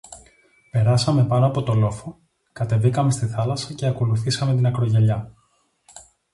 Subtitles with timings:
[0.71, 2.19] Περάσαμε πάνω από το λόφο,
[2.51, 5.33] κατεβήκαμε στη θάλασσα και ακολουθήσαμε την ακρογιαλιά